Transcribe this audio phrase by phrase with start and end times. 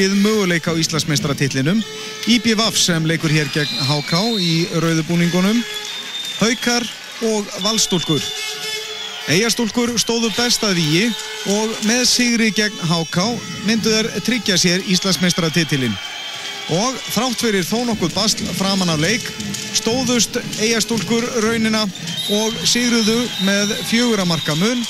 [0.00, 1.82] lið möguleika á Íslandsmeistratillinum.
[2.30, 5.60] IBVF sem leikur hér gegn HK í rauðubúningunum.
[6.40, 6.86] Haukar
[7.28, 8.22] og Valstúlkur.
[9.30, 11.10] Eyjastúlkur stóðu best að víi
[11.52, 13.26] og með sigri gegn HK
[13.68, 15.96] myndu þær tryggja sér Íslandsmeistratitilinn.
[16.70, 19.26] Og þrátt fyrir þó nokkuð bast framan af leik
[19.76, 21.84] stóðust eigastúlkur raunina
[22.40, 24.80] og sigruðu með fjöguramarka mun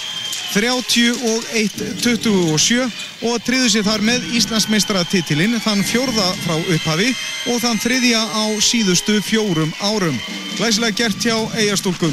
[0.50, 2.82] 31-27
[3.28, 7.14] og triðu sér þar með Íslandsmeistaratitilinn þann fjórða frá upphafi
[7.52, 10.18] og þann þriðja á síðustu fjórum árum.
[10.58, 12.10] Glæsilega gert hjá eigastúlkum.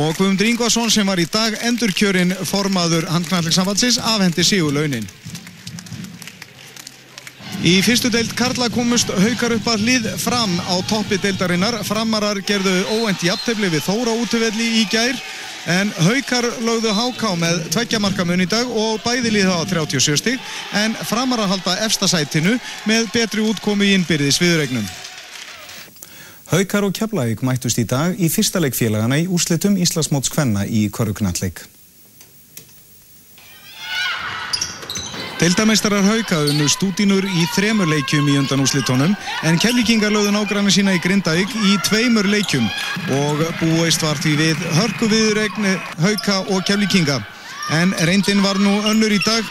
[0.00, 5.04] Og Guðmundur Ingvarsson sem var í dag endurkjörinn formaður handknallegsambandsins afhendi sigurlaunin.
[7.62, 11.76] Í fyrstu deild Karla komust haukar upp að hlið fram á toppi deildarinnar.
[11.86, 15.14] Framarar gerðu óendi jafntefni við Þóra útvöldi í gær
[15.70, 20.96] en haukar lögðu háká með tveggjamarkamun í dag og bæði lið á 37 stík en
[21.06, 22.56] framarar halda efstasætinu
[22.88, 24.86] með betri útkomi í innbyrðis viðregnum.
[26.52, 31.64] Haukar og Keflavík mættust í dag í fyrsta leikfélagana í úrslitum Íslasmóts Kvenna í Korruknalleik.
[35.42, 39.10] Deildameistarar Hauka unnu stúdínur í þremur leikjum í undan úrslitónum
[39.42, 42.68] en Keflíkingar lögðu nágranna sína í Grindavík í tveimur leikjum
[43.16, 45.66] og búist var því við hörku viðregn
[46.04, 47.18] Hauka og Keflíkinga.
[47.74, 49.42] En reyndin var nú önnur í dag.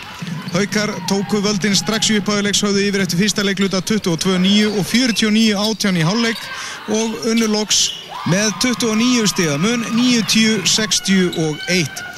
[0.53, 6.07] Haukar tóku völdin strax í upphæðuleiks höfðu yfir eftir fyrsta leikluta 22-9 og 49-18 í
[6.07, 6.39] hálfleik
[6.87, 7.89] og unnu loks
[8.31, 12.10] með 29 stiga mun 90-61.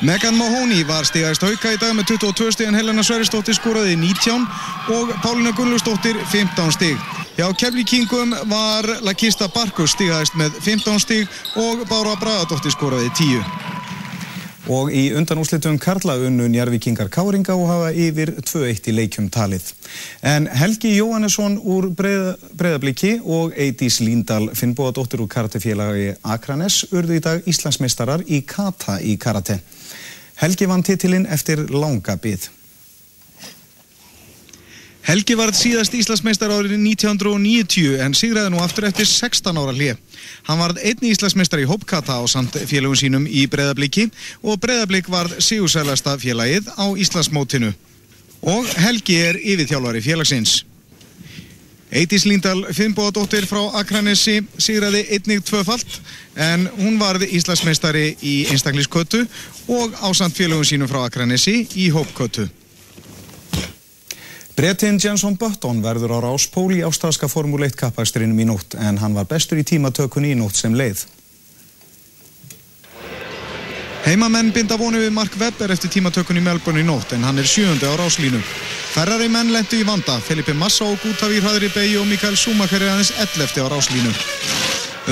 [0.00, 4.46] Megan Mahoney var stigæðist hauka í dag með 22 stig en Helena Sverrisdóttir skoraði 19
[4.96, 7.02] og Pálina Gunnlustóttir 15 stig.
[7.36, 11.28] Hjá Keflíkingum var Lakista Barkus stigæðist með 15 stig
[11.60, 13.44] og Bára Bragadóttir skoraði 10.
[14.72, 19.66] Og í undanúslitum Karla unnu Njarvíkingar Káringa og hafa yfir 2-1 í leikjum talið.
[20.24, 27.44] En Helgi Jóhannesson úr Breiðabliki og Eidís Líndal Finnbóadóttir úr karatefélagi Akranes urðu í dag
[27.44, 29.58] Íslandsmeistarar í kata í karate.
[30.40, 32.48] Helgi vann titilinn eftir langa byð.
[35.04, 39.98] Helgi var síðast Íslandsmeistar árið 1990 en sigraði nú aftur eftir 16 ára hlið.
[40.46, 44.06] Hann var einni Íslandsmeistar í Hópkata á samt félagum sínum í Breiðabliki
[44.44, 47.72] og Breiðablík var sigursælasta félagið á Íslandsmótinu.
[48.40, 50.60] Og Helgi er yfirþjálfari félagsins.
[51.90, 55.96] Eidís Líndal Finnbóðadóttir frá Akranessi sigraði einnig tvöfalt
[56.38, 59.24] en hún varði Íslandsmeistari í einstakliskötu
[59.74, 62.46] og ásand félagum sínum frá Akranessi í Hópkötu.
[64.54, 69.16] Bretinn Jansson Button verður á ráspól í ástafska Formule 1 kappaksturinnum í nótt en hann
[69.18, 71.08] var bestur í tímatökunni í nótt sem leið.
[74.00, 77.48] Heimamenn binda vonu við Mark Webber eftir tímatökunni í Melbourne í nótt en hann er
[77.48, 78.40] sjöundi á ráslínu.
[78.94, 82.94] Ferrari menn lendu í vanda, Felipe Massa og Gutavír Hadri Bey og Mikael Schumacher er
[82.94, 84.12] aðeins 11 á ráslínu.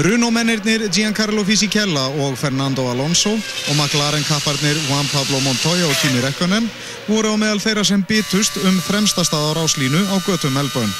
[0.04, 6.20] Runo mennirnir Giancarlo Fisichella og Fernando Alonso og McLaren kapparnir Juan Pablo Montoya og Kimi
[6.24, 6.68] Räikkönen
[7.08, 10.92] voru á meðal þeirra sem bitust um fremsta stað á ráslínu á götu Melbourne.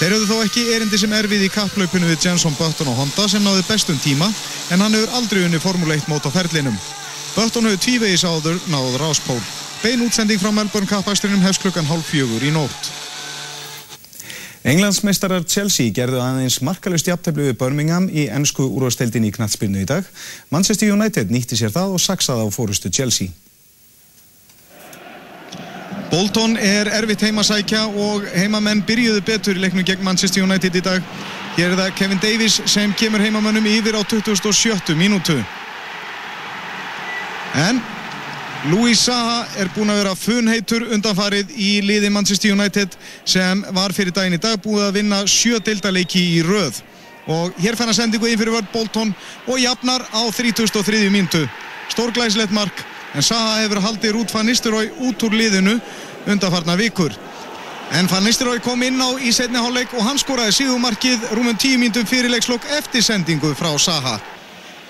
[0.00, 3.44] Þeir höfðu þó ekki erindi sem erfið í kapplaupinu við Jenson Button og Honda sem
[3.44, 4.28] náði bestum tíma
[4.70, 6.76] en hann hefur aldrei unni Formule 1 mót á ferlinum.
[7.32, 9.38] Button hefur tvívegis áður náður ráspól.
[9.82, 12.90] Bein útsending frá Melbourne kappaksturinnum hefst klukkan hálf fjögur í nótt.
[14.62, 20.04] Englandsmeistarar Chelsea gerðu aðeins markalust jafntefni við Birmingham í ennsku úrvasteldin í knatsbyrnu í dag.
[20.54, 23.32] Manchester United nýtti sér það og saksaði á fórustu Chelsea.
[26.12, 31.00] Bolton er erfitt heimasækja og heimamenn byrjuðu betur í leiknum gegn Manchester United í dag.
[31.56, 34.92] Hér er það Kevin Davies sem kemur heimamennum yfir á 27.
[34.94, 35.40] mínútu.
[37.54, 37.80] En
[38.70, 42.94] Louis Saha er búinn að vera funheitur undanfarið í liði Manchester United
[43.28, 46.78] sem var fyrir daginn í dag búið að vinna sjö deildaleiki í röð.
[47.26, 49.12] Og hér fann að sendingu inn fyrir vörð Bolton
[49.46, 51.10] og jafnar á 33.
[51.12, 51.42] míntu.
[51.92, 55.76] Stórglæslegt mark en Saha hefur haldið Rút van Nistelrooy út úr liðinu
[56.26, 57.12] undanfarna vikur.
[57.92, 61.82] En Van Nistelrooy kom inn á í setni hálfleik og hann skoraði síðumarkið rúmum 10
[61.82, 64.16] mínutum fyrirleikslokk eftir sendingu frá Saha.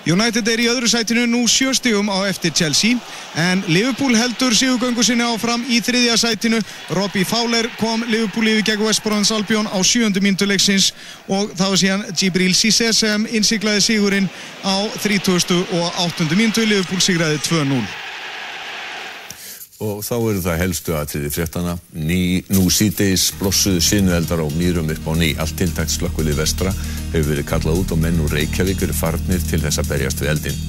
[0.03, 2.97] United er í öðru sætinu nú sjöstigum á eftir Chelsea
[3.39, 6.59] en Liverpool heldur síðugöngu sinni áfram í þriðja sætinu.
[6.91, 10.91] Robbie Fowler kom Liverpool yfir gegn West Bromwich Albion á sjöndu mínutu leiksins
[11.27, 14.31] og það var síðan Gibril Cissé sem innsiklaði sigurinn
[14.67, 15.63] á 30.
[15.71, 16.27] og 8.
[16.35, 16.67] mínutu.
[16.67, 18.12] Liverpool sigraði 2-0
[19.83, 21.73] og þá eru það helstu aðtriði fréttana.
[21.93, 22.19] Ný,
[22.53, 25.33] nú síðdeis blossuðu sinueldar á mýrum upp á ný.
[25.41, 26.71] Allt tiltækt slökkvili vestra
[27.11, 30.33] hefur verið kallað út og menn úr Reykjavík eru farnir til þess að berjast við
[30.35, 30.63] eldin.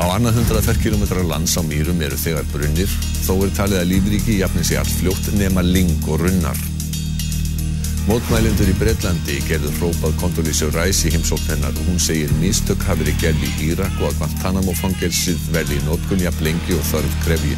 [0.00, 2.90] Á annað hundrað ferkilometrar lands á mýrum eru þegar brunnir,
[3.26, 6.58] þó er talið að lífríki jafnir sig allt fljótt nema ling og runnar.
[8.08, 13.04] Mótmælendur í Breitlandi gerður hrópað Condoleezza Rice í heimsókn hennar og hún segir mistök hafi
[13.04, 17.16] verið gerð í Írak og að Guantanamo fangelsið verði í nótkunn jafn lengi og þörf
[17.22, 17.54] krefji.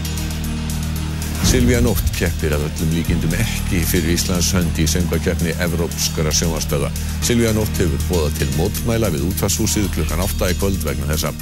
[1.44, 6.88] Silvíja Nótt keppir að öllum líkindum ekki fyrir Íslands hönd í söngvakeppni Evrópskara sjónvarstöða.
[7.23, 11.35] Silvíja Nótt hefur bóðað til mótmæla við útvarshúsið klukkan 8 í kvöld vegna þessa.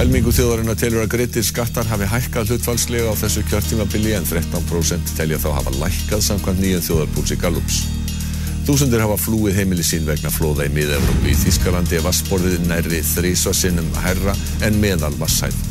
[0.00, 5.40] Helmingu þjóðarinnar telur að greittir skattar hafi hækkað hlutfalslega á þessu kjörtímabili en 13% telja
[5.40, 7.82] þá hafa lækkað samkvæmt nýjan þjóðarpúlsi Gallups.
[8.68, 11.32] Þúsundir hafa flúið heimili sín vegna flóða í miða-Európu.
[11.32, 15.69] Í Þískalandi er vassborðið nærri þrísva sinnum herra en meðal vasshæð.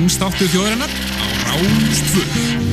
[0.00, 2.69] Dansdáttu þjóðarinnar á Rástfjörn.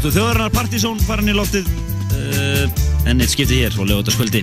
[0.00, 1.66] Dansstáttu þjóðarinnar Partizón farin í loftið?
[2.16, 2.70] Uh,
[3.04, 4.40] en eitt skipti hér og lögutaskvöldi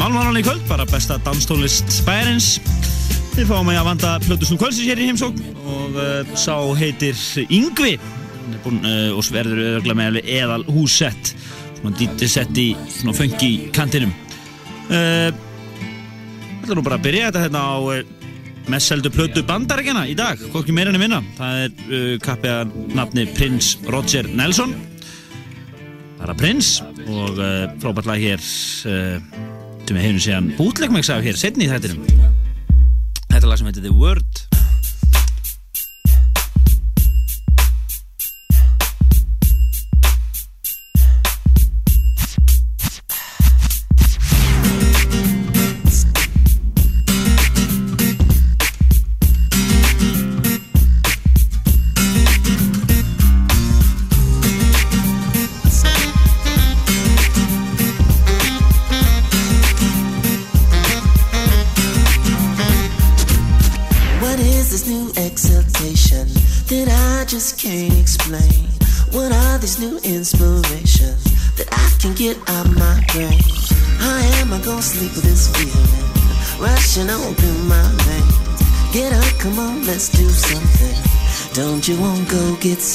[0.00, 2.54] Málmálan í kvöld, bara besta danstónlist bærens
[3.34, 5.42] Við fáum að vanda Plötusnum kvöldsins hér í heimsókn.
[5.60, 7.20] Og uh, sá heitir
[7.52, 7.98] Yngvi.
[8.64, 11.34] Uh, og verður öðruglega með eðal húsett
[11.76, 14.14] svona dítið sett í svona funky kantinum.
[14.88, 17.76] Það er nú bara að byrja þetta hérna á
[18.72, 21.22] mest seldu plötu bandarækjana í dag, hvorki meira enn minna.
[21.38, 24.74] Það er uh, kappið að nafni Prins Roger Nelson.
[26.18, 29.16] Bara Prins og uh, frábært lag hér uh,
[29.86, 32.06] sem við hefum séðan bútlegmæks af hér setni í þættinum.
[33.30, 34.55] Þetta lag sem heitir The Word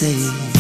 [0.01, 0.50] say.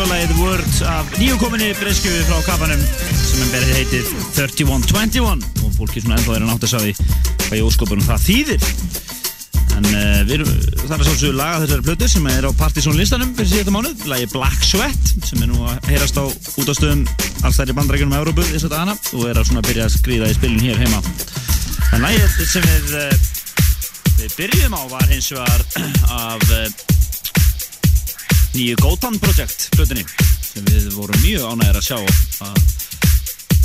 [0.00, 2.80] Og lagið Word af nýjukominni breyskjöfu frá kappanum
[3.14, 6.94] sem er berið heitið 3121 og fólki svona ennþá er að nátt að sá því
[7.44, 8.66] hvað í óskopunum það þýðir.
[9.74, 13.50] En uh, við það er svolítið laga þessari plötu sem er á Partizón listanum fyrir
[13.52, 16.24] síðan mánuð, lagi Black Sweat sem er nú að heyrast á
[16.62, 17.04] útastöðum
[17.44, 19.94] alls þær í bandrækjunum á Európu þess að dana og er að svona byrja að
[19.98, 21.04] skrýða í spilin hér heima.
[21.92, 23.30] En lagið sem við uh,
[24.24, 25.66] við byrjum á var hins vegar
[26.24, 26.93] af uh,
[28.54, 30.04] nýju Gotan Project plötunni
[30.46, 31.96] sem við vorum mjög ánægir að sjá
[32.46, 32.58] að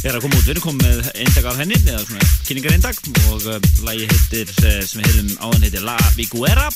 [0.07, 3.47] er að koma út, við erum komið með eindag af henni, eða svona kynningareindag og
[3.51, 6.67] uh, lagi heitir, uh, sem við heyrðum áðan heitir La Viguera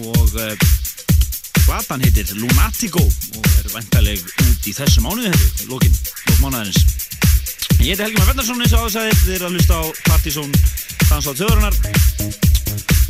[0.00, 0.66] og uh,
[1.66, 6.00] platan heitir Lunatico og er væntaleg út í þessu mánuði hefur, lókin,
[6.30, 6.80] lók mánuðarins.
[7.82, 10.56] Ég heiti Helgi Már Vendarsson eins og áðsæðir, þið eru að hlusta á Partizón
[11.06, 12.61] Danslátt Þjóðurinnar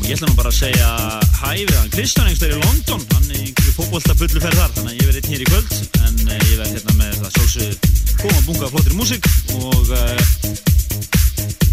[0.03, 0.89] og ég ætla nú bara að segja
[1.39, 1.91] hæ við hann.
[1.93, 5.21] Kristján einhverstað í London, hann er einhverju fókbólta fullu ferð þar, þannig að ég verði
[5.23, 7.75] einn hér í kvöld en uh, ég verði hérna með það sjálfsögðu
[8.23, 9.25] koma bunga af flottri músík
[9.59, 10.21] og uh,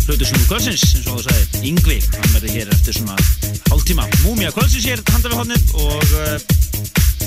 [0.05, 3.17] hlutur sem úr kvöldsins eins og það sagði, Yngvi hann verði hér eftir svona
[3.71, 4.05] hálftíma.
[4.21, 6.37] Múmia kvöldsins hér, handa við hodnið og uh,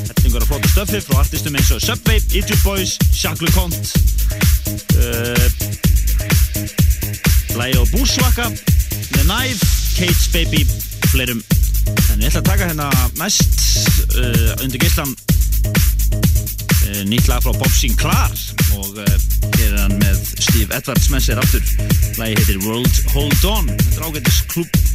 [0.07, 3.91] hellingur af flottu stöfi frá artistum eins og Subway, Idiot Boys, Jacques LeConte
[5.03, 5.47] uh,
[7.59, 8.47] Lægi og Búsvaka
[9.13, 9.67] The Knife,
[9.99, 10.63] Kate's Baby
[11.13, 11.43] fleirum.
[12.13, 12.89] En ég ætla að taka hérna
[13.21, 13.51] næst
[14.17, 15.13] uh, undir geislan
[16.89, 18.33] uh, nýtt lag frá Bob Sinclair
[18.79, 19.15] og uh,
[19.59, 21.65] hér er hann með Steve Edwards með sér aftur.
[22.21, 23.69] Lagi heitir World Hold On.
[23.73, 24.39] Þetta er ágættis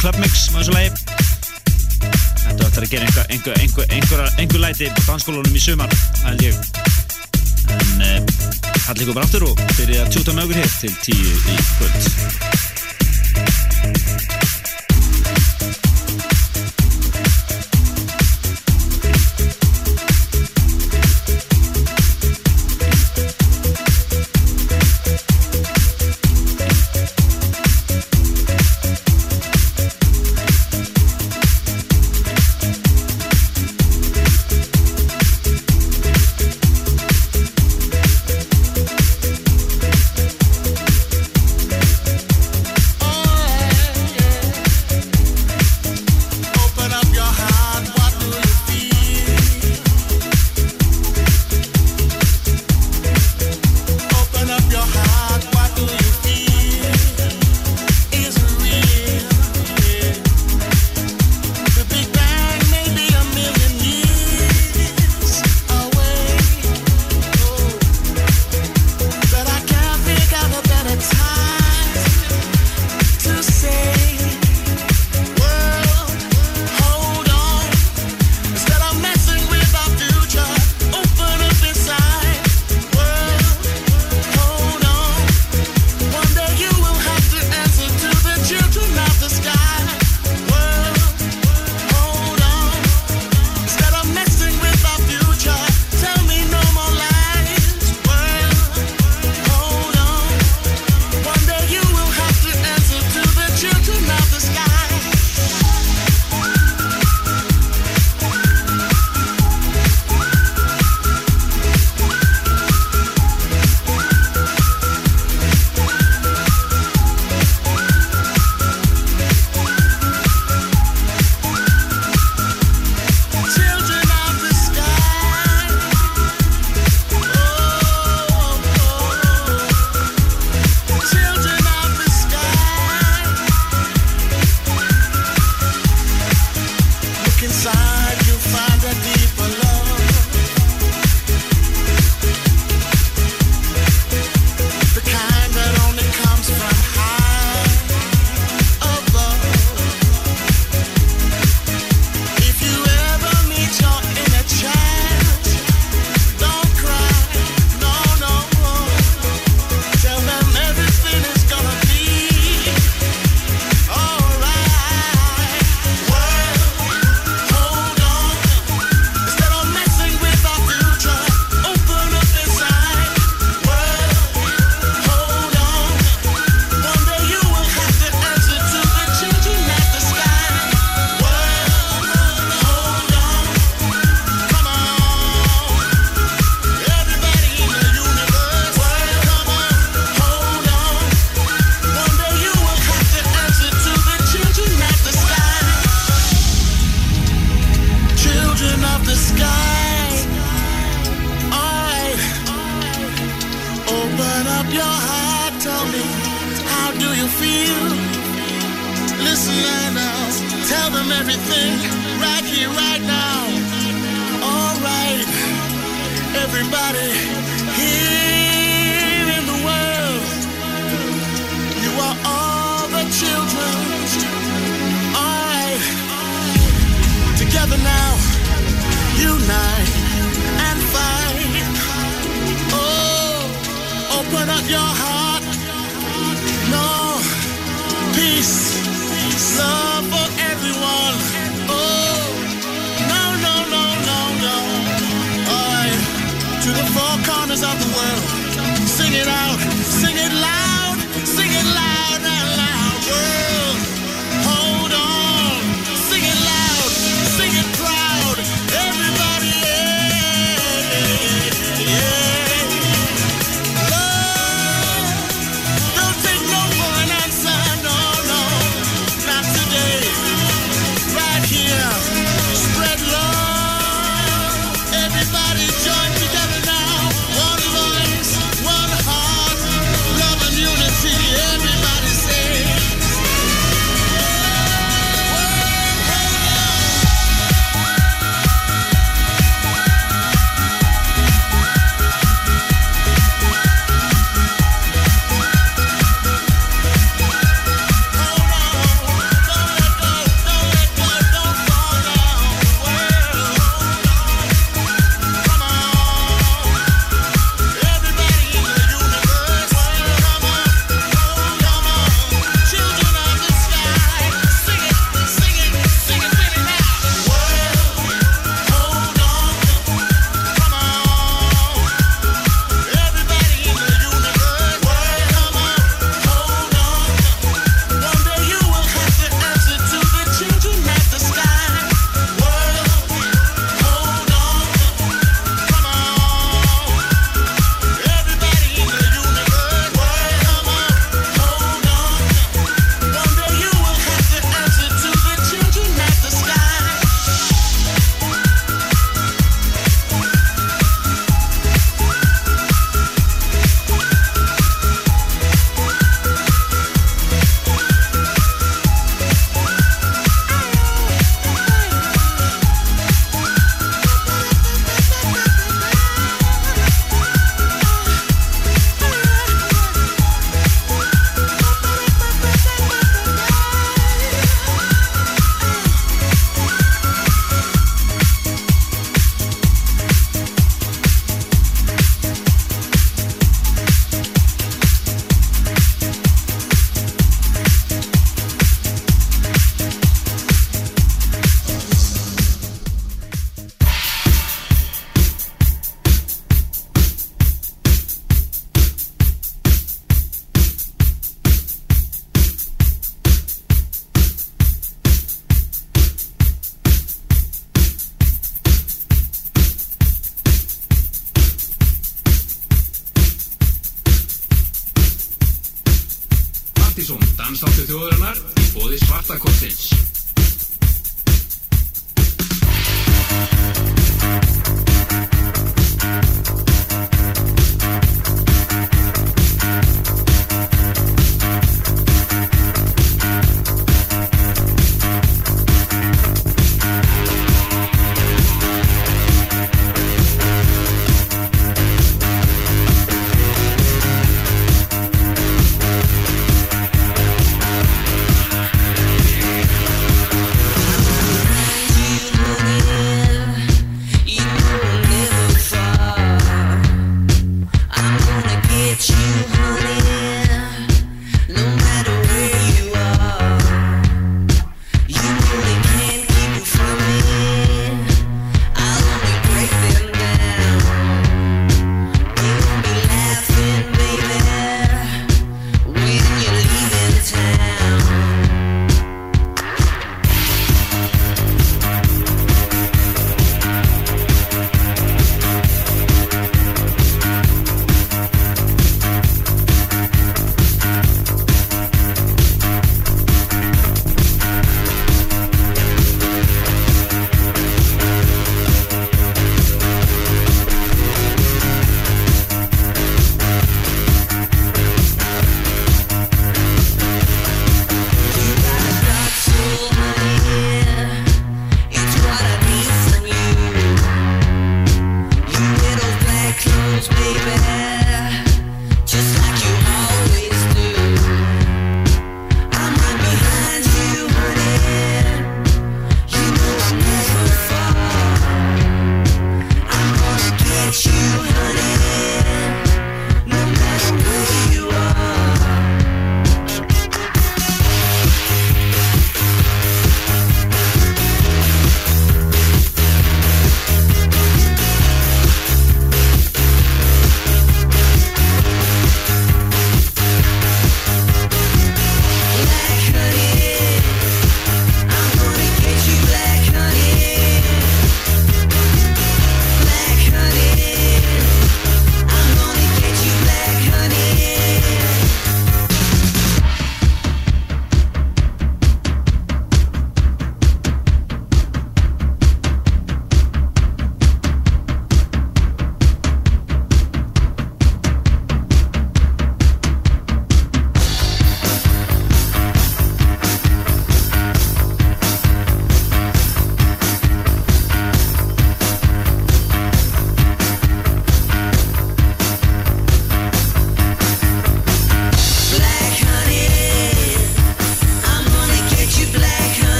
[0.00, 0.90] clubmix með þessu lagi.
[2.46, 5.90] Þetta ætlar að gera einhver, einhver, einhver, einhver, einhver læti á dansskólanum í sumar
[6.26, 6.38] en
[8.00, 8.20] uh,
[8.86, 12.02] halli ykkur bara aftur og byrja að tjúta með okkur hér til tíu í kvöld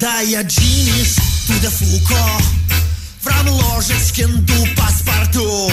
[0.00, 2.14] Да, я Джимис, ты да Фуко
[3.20, 5.70] В Рамложевском ду паспорту.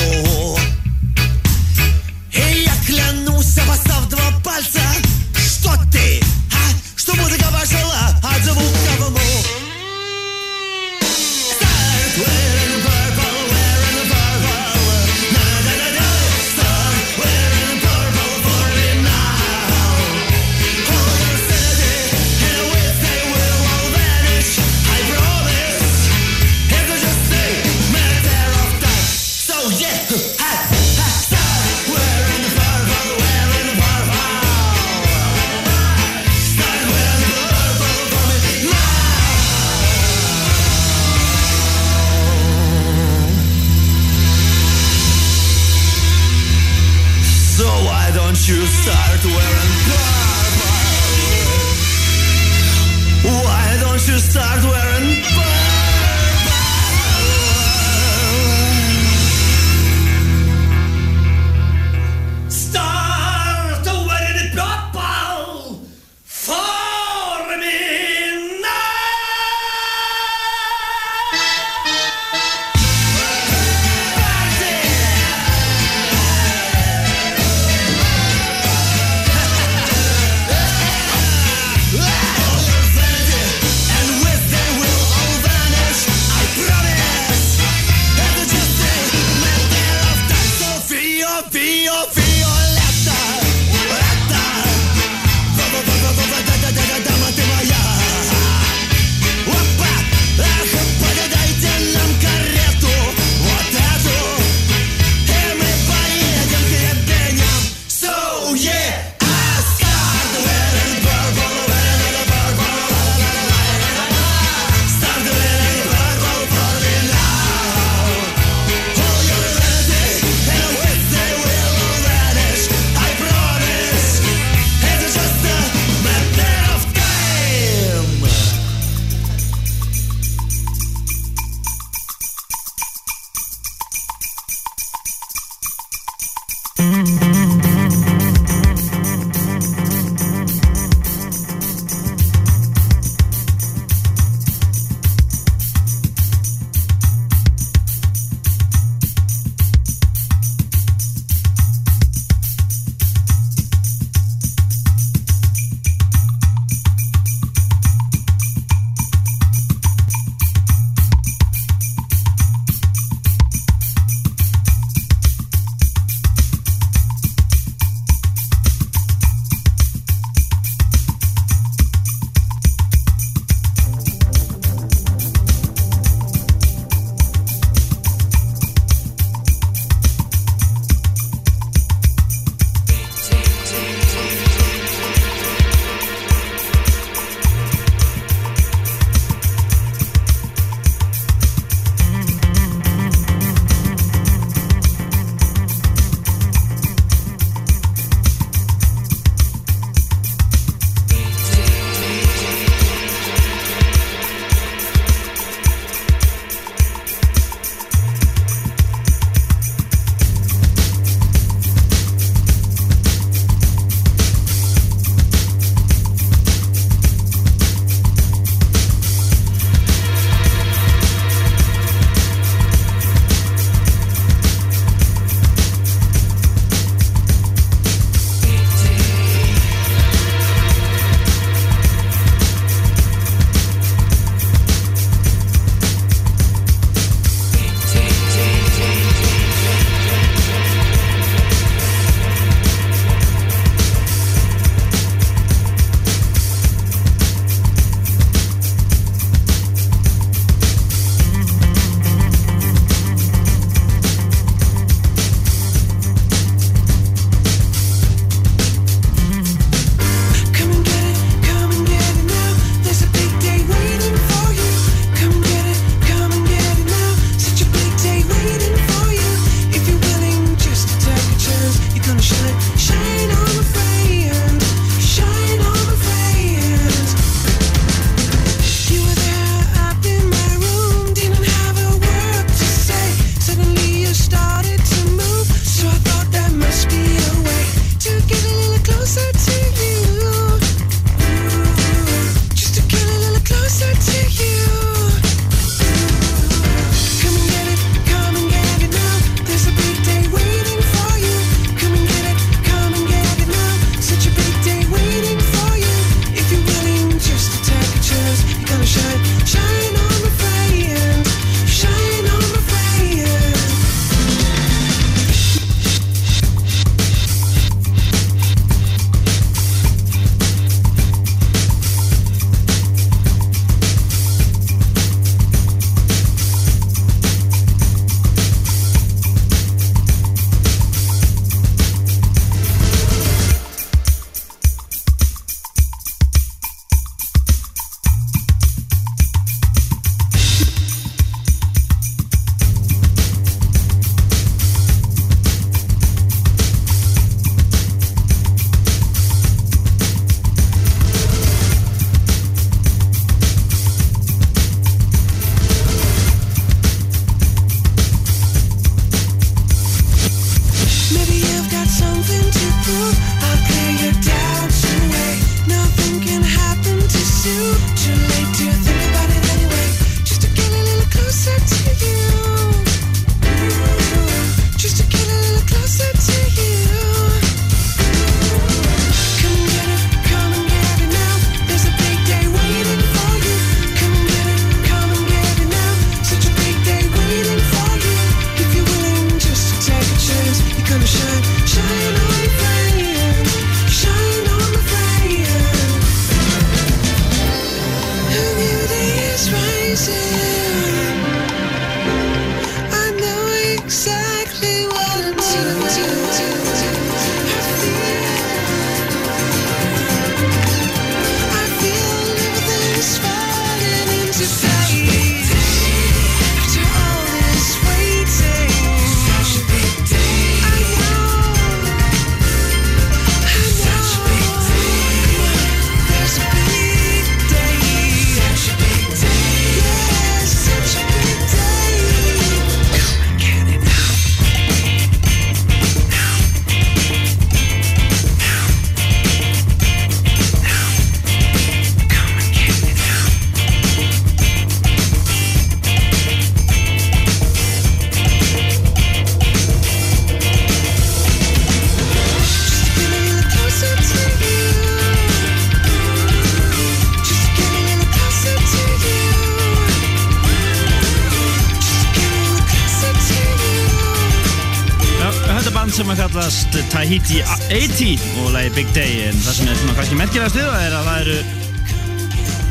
[467.08, 467.38] Tahiti
[467.72, 470.96] 80 og lagi Big Day en það sem er svona kannski merkilegast við það er
[470.98, 471.36] að það eru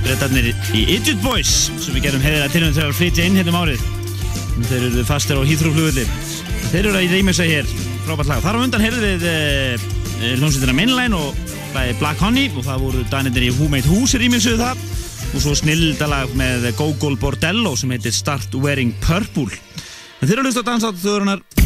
[0.03, 3.57] breytarnir í Idiot Boys sem við gerum heiðilega til þegar að flytja inn hérna um
[3.63, 3.87] árið.
[4.59, 6.05] Þeir eru fastir á Hýþrúflugulli
[6.67, 7.73] þeir eru að reymiðsa hér
[8.05, 8.45] frábært lag.
[8.45, 9.37] Þar á undan heyrðu við e,
[10.37, 14.21] hljómsveitina Mainline og lagi Black Honey og það voru danirnir í Who Made Who sem
[14.21, 14.87] rýmiðsuðu það.
[15.31, 19.49] Og svo snildalag með Gogol Bordello sem heitir Start Wearing Purple.
[20.21, 21.66] En þeir eru að hlusta á dansátt þjóðurinnar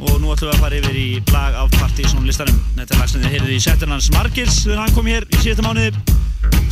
[0.00, 2.58] og nú ætlum við að fara yfir í lag af Partizón listanum.
[2.76, 5.42] Þetta er lag sem þið heyrðu í setin hans Margils þegar hann kom hér í
[5.42, 5.92] síðasta mánuði.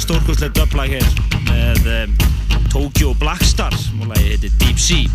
[0.02, 1.08] Stórkustlega döflag hér
[1.48, 2.16] með um,
[2.72, 5.06] Tokyo Blackstar og lagi heitir Deep Sea.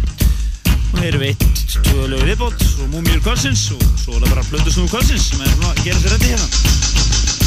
[0.99, 4.47] Hér erum við eitt, tvö lögu viðbót og Múmiur Kvölsins og svo er það bara
[4.49, 7.38] Blöndusnúðu Kvölsins sem er að gera sér reddi hérna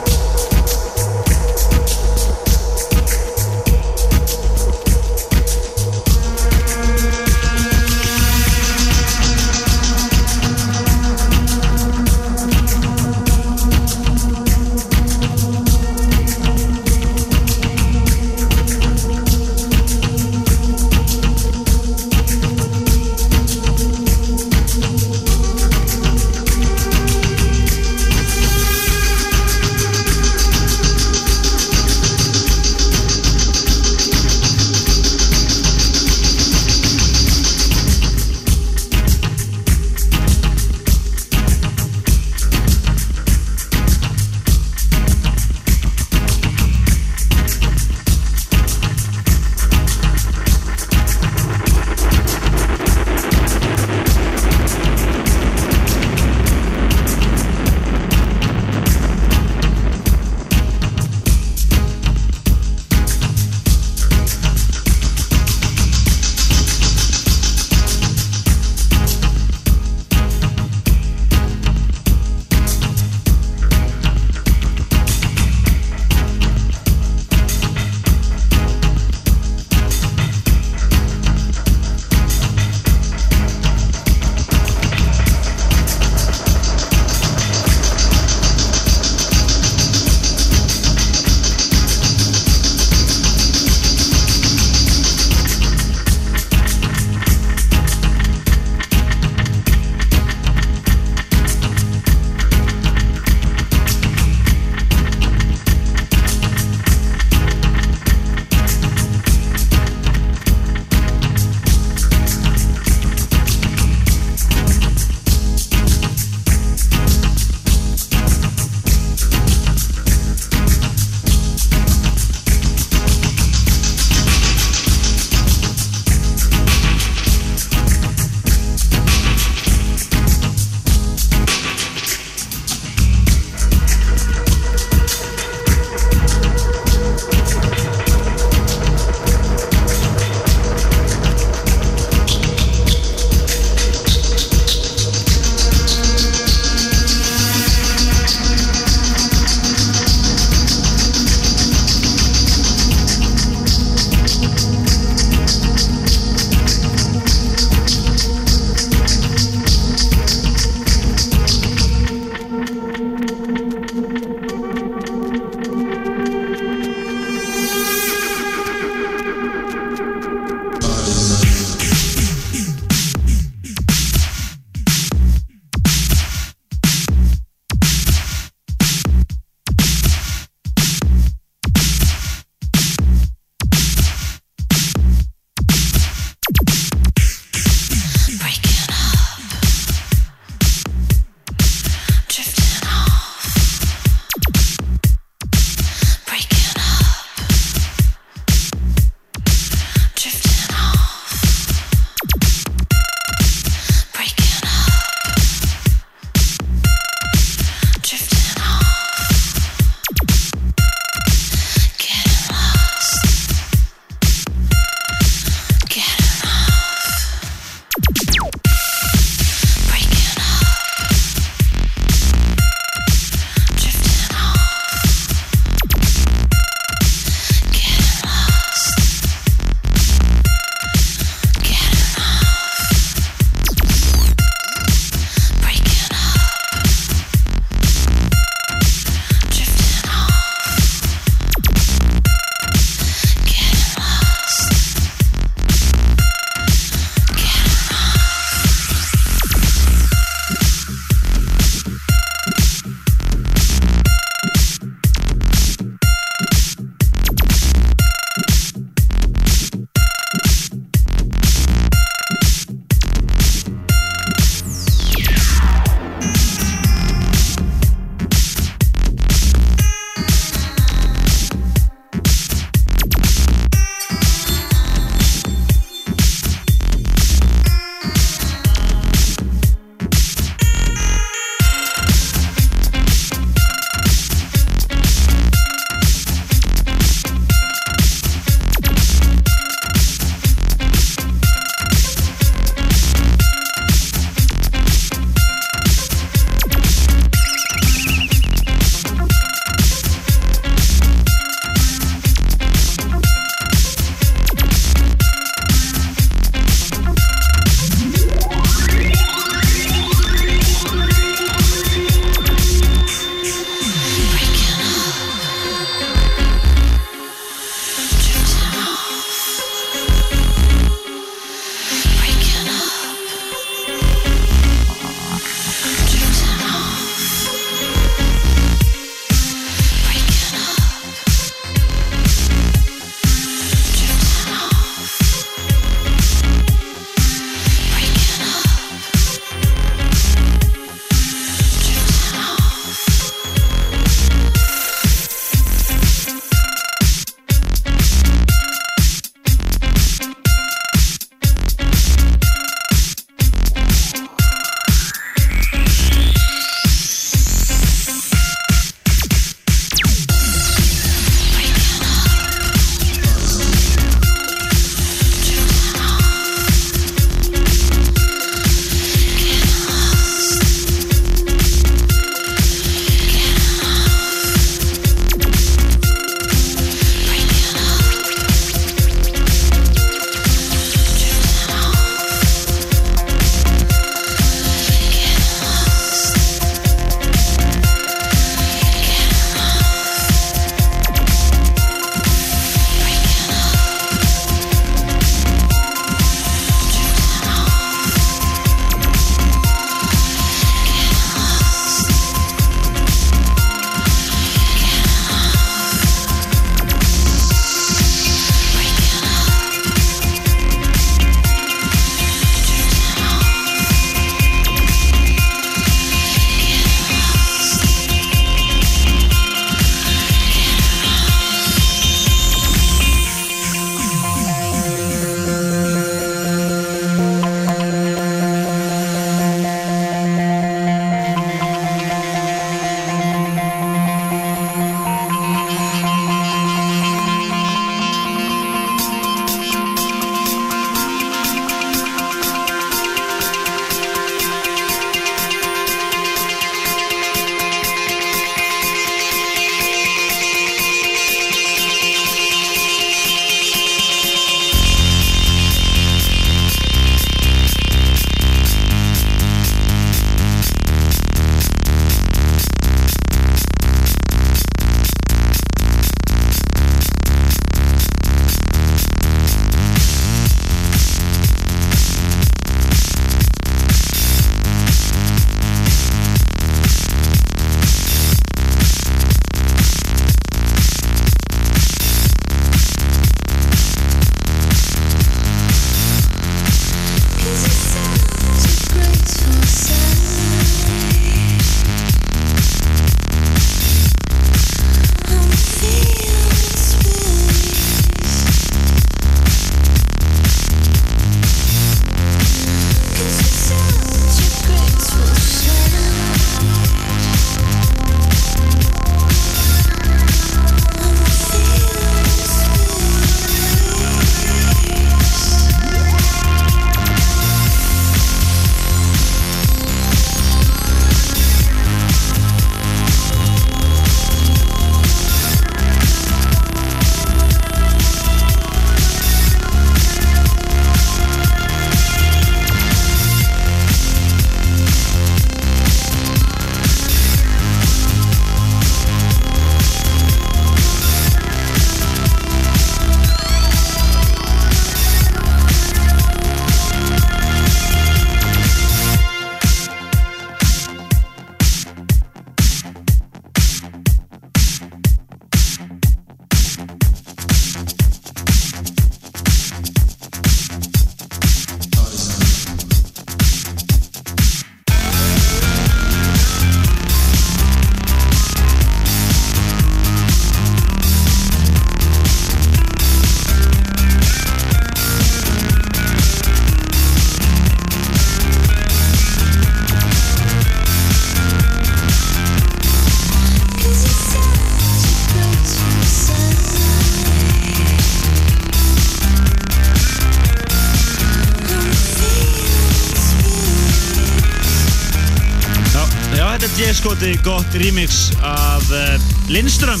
[597.24, 600.00] Delskoti gott remix af uh, Lindström.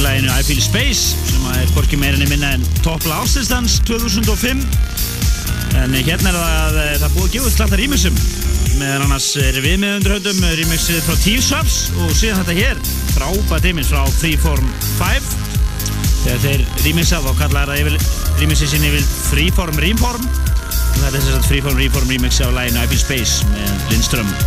[0.00, 4.58] Læginu I Feel Space sem er hvorki meirinni minna en toppla ástistans 2005
[5.78, 8.18] en hérna er það eh, það búið að gefa slata remixum.
[8.80, 12.82] Meðan annars er við með undirhöndum remixið frá T-Subs og síðan þetta hér
[13.14, 15.32] frábært remix frá Freeform 5
[16.24, 18.00] þegar þeir remixa þá kallar það yfir
[18.42, 20.26] remixið sinni yfir Freeform Reform.
[20.26, 24.38] Og það er þess að Freeform Reform remix af læginu I Feel Space með Lindström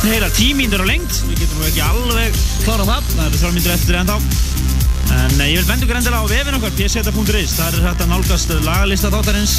[0.00, 4.14] Heyra tímíndur á lengt, við getum ekki alveg klára það, það eru þrjálfmyndur eftir ennþá.
[5.10, 8.54] En eh, ég vil benda ykkur endilega á vefin okkar, pseta.is, það er að nálgast
[8.64, 9.58] lagalista þáttarins.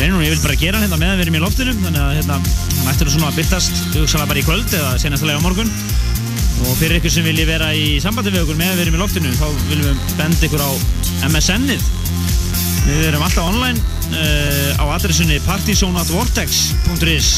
[0.00, 2.40] Reynum, ég vil bara gera hérna meðan við erum í loftinu, þannig að hérna,
[2.88, 5.70] ættir svona að byrtast, hugsaðlega bara í kvöld eða senastalega á morgun.
[6.64, 9.36] Og fyrir ykkur sem vilji vera í sambandi við okkur meðan við erum í loftinu,
[9.36, 10.70] þá viljum við benda ykkur á
[11.28, 11.84] MSN-ið
[12.88, 13.76] Við erum alltaf online
[14.16, 17.28] uh, á adressunni partysonatvortex.is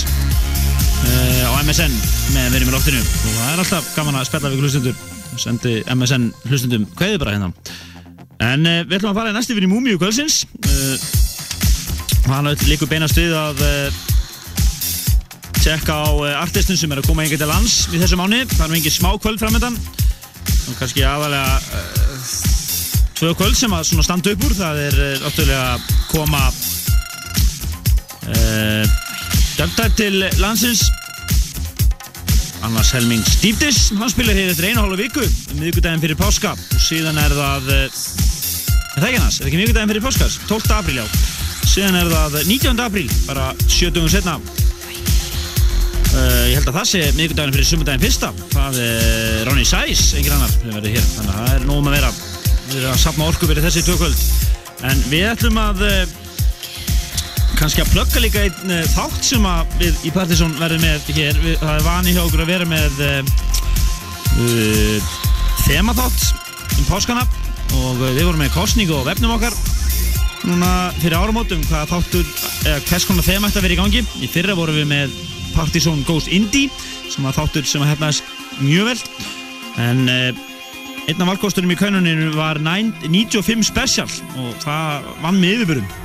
[1.07, 1.94] uh, á MSN
[2.34, 3.01] með verið með loftinu.
[3.01, 4.96] Og það er alltaf gaman að spella við hlustundur
[5.40, 7.51] sendi MSN hlustundum kveði bara hérna.
[8.40, 10.42] En uh, við ætlum að fara næst yfir í Múmiu kvöldsins.
[10.64, 10.96] Uh,
[12.26, 14.01] og hann líkur beinast við að uh,
[15.61, 16.09] tjekka á
[16.40, 18.94] artistin sem er að koma einhvern til lands í þessu mánu það er nú engin
[18.94, 21.59] smá kvöld framöndan og kannski aðalega
[23.18, 24.55] tvö kvöld sem að standa upp úr.
[24.57, 26.40] Það er að koma
[28.24, 28.84] uh,
[29.61, 30.86] Döndar til landsins.
[32.64, 35.24] Annars Helming Stíftis hann spilar hér eftir einu og hálfa viku
[35.58, 36.54] miðgudaginn fyrir páska.
[36.56, 37.90] Og síðan er það eh, er
[38.94, 40.72] það ekki annars, er það ekki miðgudaginn fyrir páskas 12.
[40.78, 41.04] apríl já.
[41.74, 42.80] Síðan er það 19.
[42.86, 44.48] apríl, bara 7 dugum setna uh,
[46.48, 48.32] ég held að það sé miðgudaginn fyrir sumudaginn fyrsta.
[48.56, 51.98] Það er Ronny Sæs, engin annar sem verður hér, þannig að það er nógum að
[51.98, 52.14] vera.
[52.70, 54.26] Við erum að sapna orku fyrir þessi tökvöld
[54.88, 56.18] en við ætlum að uh,
[57.61, 61.40] kannski að plugga líka einn uh, þátt sem að við í Partiðsson verðum með hér,
[61.42, 63.20] við, það er vani hjá okkur að vera með uh,
[65.66, 66.24] þemaþátt
[66.78, 67.26] um páskana.
[67.76, 69.54] Og við vorum með kostningu og vefnum okkar
[70.48, 70.70] núna
[71.02, 72.28] fyrir áramótum hvað þáttur,
[72.64, 74.04] eða hvers konar þema að vera í gangi.
[74.24, 75.16] Í fyrra vorum við með
[75.52, 76.72] Partiðsson Goes Indie
[77.12, 79.00] sem að þáttur sem að hefnaðist mjög vel.
[79.84, 80.44] En uh,
[81.04, 84.08] einn af valkostunum í kaununinu var 9 95 Special
[84.40, 85.98] og það vann með yfirbyrjum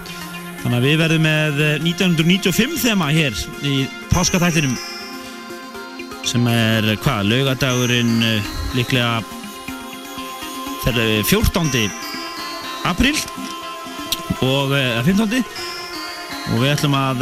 [0.66, 3.36] Þannig að við verðum með eh, 1995 þema hér
[3.70, 3.74] í
[4.10, 4.72] páskatættinum
[6.26, 9.20] sem er eh, hvað, laugadagurinn uh, líklega
[10.88, 11.84] þegar, uh, 14.
[12.90, 13.14] apríl
[14.42, 15.44] og uh, 15.
[16.50, 17.22] og við ætlum að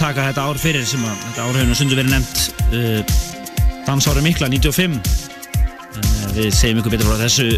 [0.00, 3.14] taka þetta ár fyrir sem að þetta ár hefur sundu verið nefnt
[3.86, 7.52] dansári mikla 95 en við segjum ykkur betur frá þessu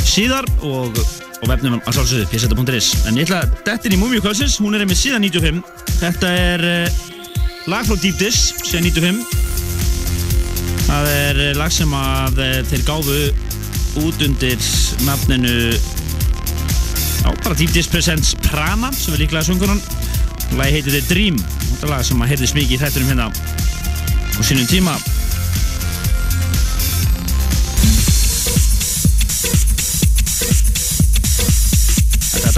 [0.00, 0.96] síðar og
[1.42, 4.58] og vefnum að sjálfsögðu pseta.is en ég ætla að þetta er í Múmiu kvöldsins.
[4.62, 5.62] Hún er með síðan 95
[5.98, 7.00] þetta er uh,
[7.70, 9.24] lag frá Deep Dish síðan 95
[10.86, 13.18] það er uh, lag sem að uh, þeir gáfu
[14.02, 14.60] út undir
[15.06, 19.82] nafninu já, bara Deep Dish Presents Prana sem er líklega sungunan
[20.52, 21.36] og lagi heitir The Dream.
[21.40, 24.94] Þetta er lag sem að heyrðist mikið í þættunum hérna á sínum tíma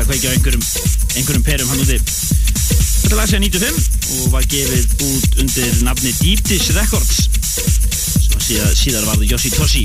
[0.09, 0.64] kveikja á einhverjum,
[1.16, 1.98] einhverjum perum hann úti.
[3.05, 3.88] Þetta lag sé 95
[4.18, 7.24] og var gefið út undir nafni Deep Dish Records
[8.24, 9.84] sem síðar, síðar varði Yoshi Toshi.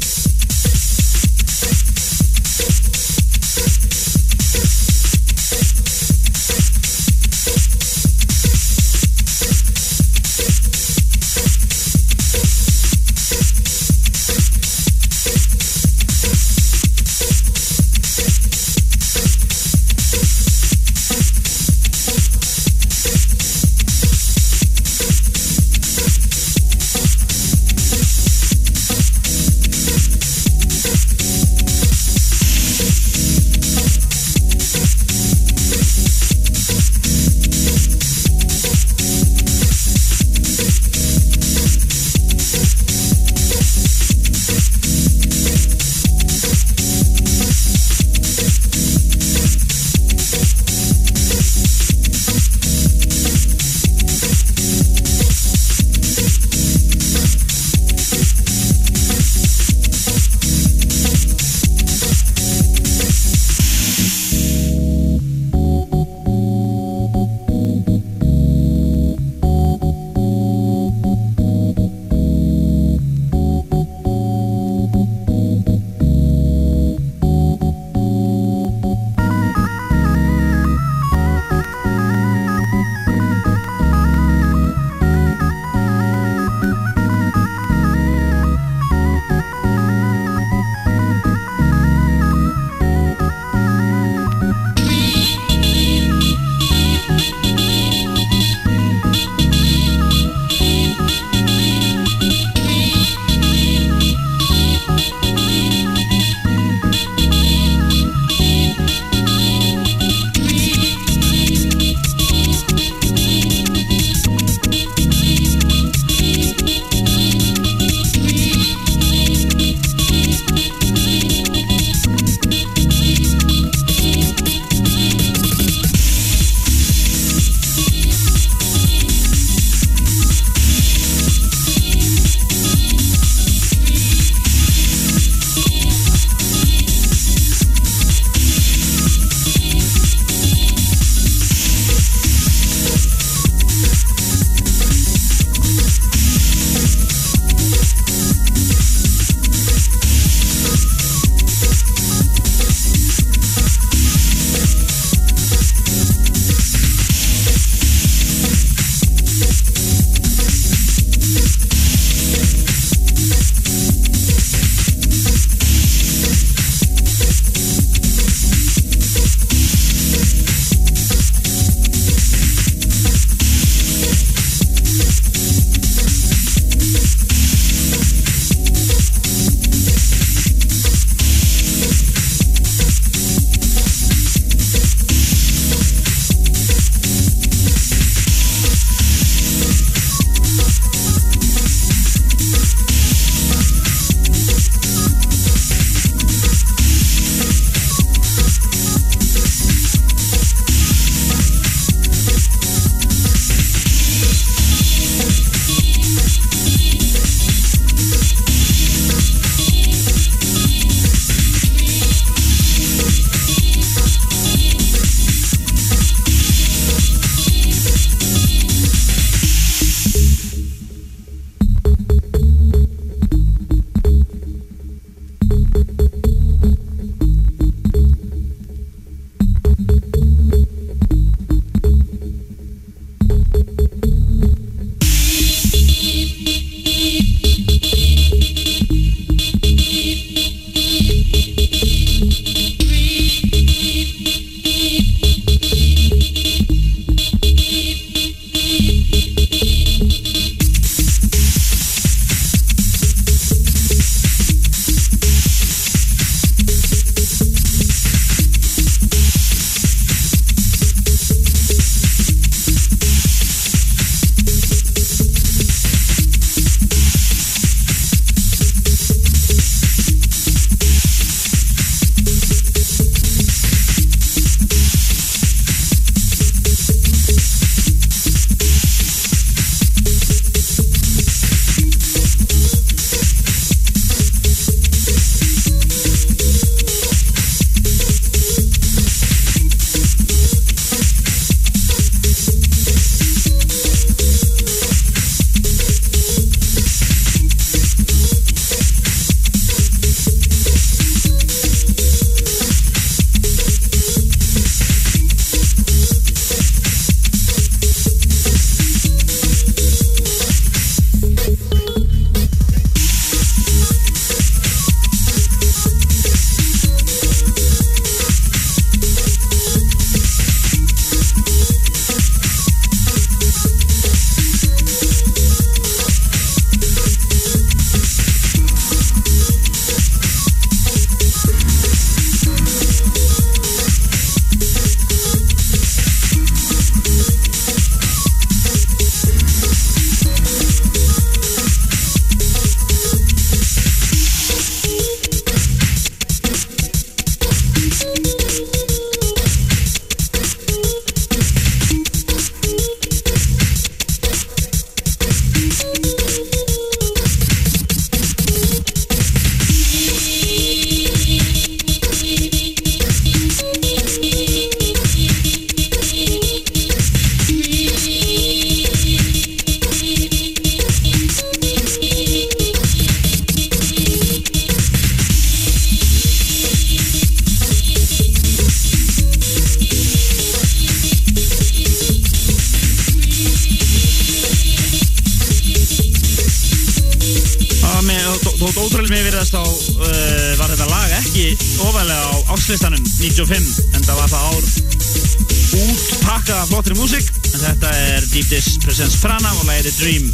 [400.00, 400.30] Dream.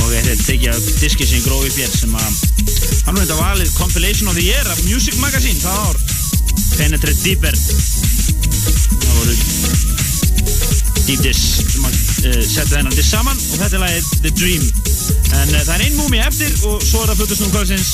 [0.00, 2.38] Og þetta er tekið af diski sem gróði fér sem að
[3.04, 5.98] hann var þetta valið compilation of the year af Music Magazine það ár.
[6.78, 7.58] Penetrate Deeper.
[9.02, 9.34] Það voru
[11.02, 11.42] Deepdiss
[11.74, 14.64] sem að eh, uh, setja þennan diss saman og þetta er lagið The Dream.
[15.42, 17.92] En uh, það er einn múmi eftir og svo er það Plutusnúm Karlsins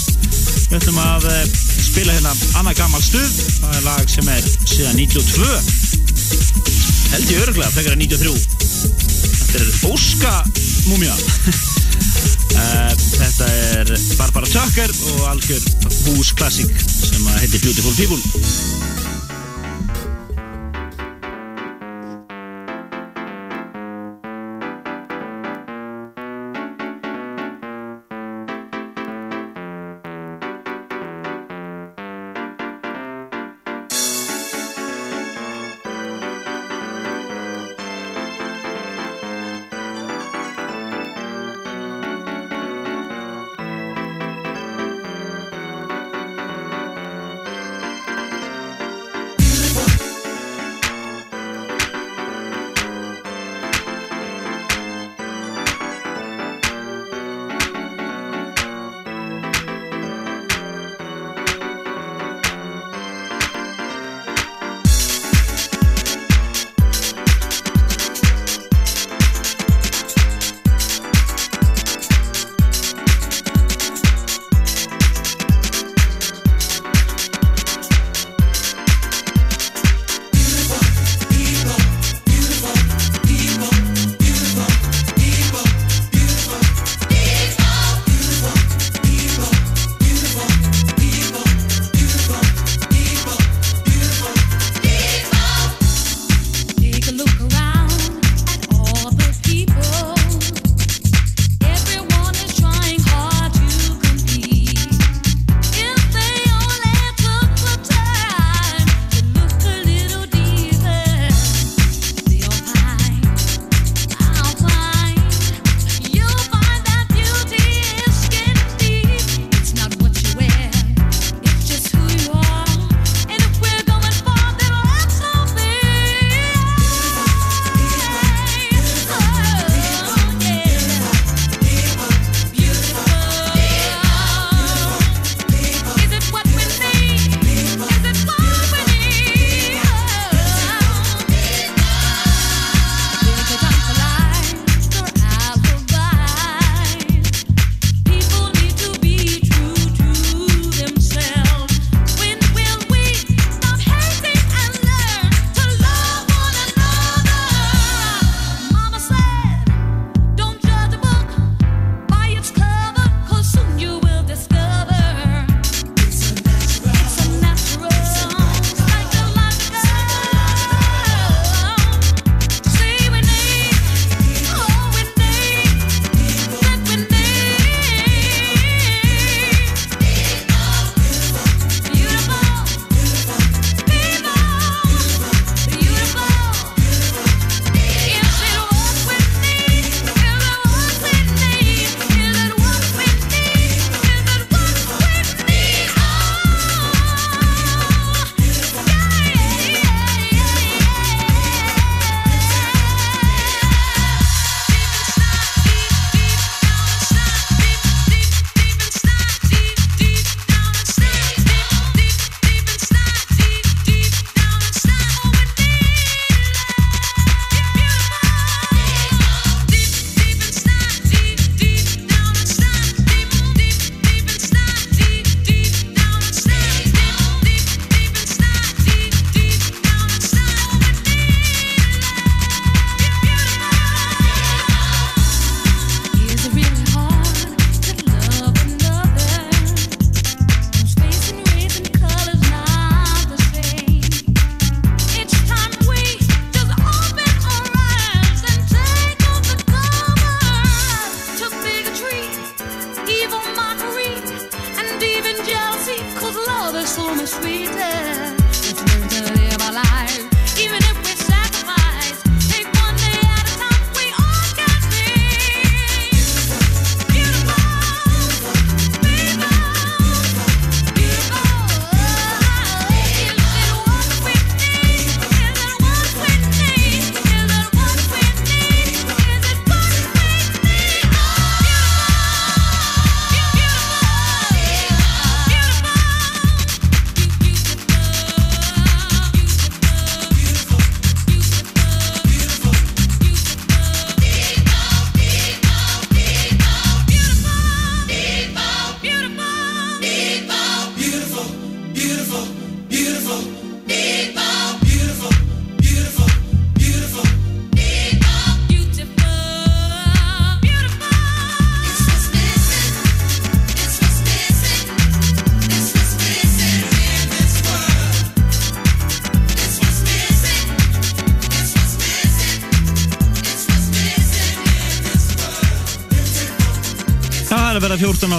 [0.68, 1.42] við ætlum að uh,
[1.88, 3.42] spila hérna annað gammal stuð.
[3.64, 5.88] Það er lag sem er síðan 92
[7.08, 8.57] held ég öruglega þegar það er 93
[9.48, 10.32] Þetta er Óska
[10.90, 11.14] Múmia
[12.60, 15.64] eh, Þetta er Barbara Tucker og algjör
[16.10, 18.67] húsklassík sem heitir Beautiful People.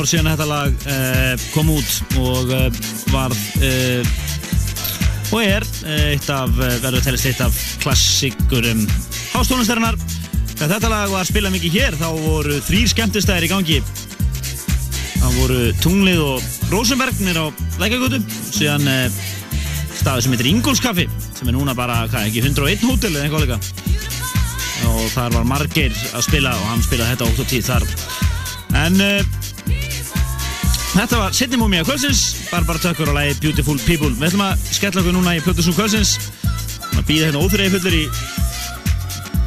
[0.10, 2.68] Síðan þetta lag uh, kom út og uh,
[3.14, 4.14] varð uh,
[5.30, 8.86] og er uh, eitt af, uh, verður telist eitt af klassikurum
[9.36, 10.00] hástónlistarinnar.
[10.56, 13.80] Þegar þetta lag var spilað mikið hér þá voru þrýr skemmtistæðir í gangi.
[15.20, 17.46] Það voru Tunglið og Rosenberg nýr á
[17.82, 19.20] Lækagötu, síðan uh,
[20.00, 21.06] staður sem heitir Ingolskaffi
[21.38, 23.60] sem er núna bara, hvað, ekki 101 hótel eða eitthvað líka
[24.90, 27.86] og þar var Margeir að spila og hann spilaði þetta 8 og 10 þar
[28.80, 29.02] en
[31.00, 34.10] þetta var múmi að kvölsins Barbara Tucker og lagi Beautiful People.
[34.20, 36.18] Við ætlum að skella okkur núna í Plötusum kvölsins
[36.98, 38.02] að býða hérna óþreyði fullur í